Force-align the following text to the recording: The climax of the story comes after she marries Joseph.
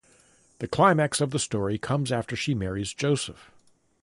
The 0.57 0.67
climax 0.67 1.21
of 1.21 1.29
the 1.29 1.37
story 1.37 1.77
comes 1.77 2.11
after 2.11 2.35
she 2.35 2.55
marries 2.55 2.91
Joseph. 2.91 3.51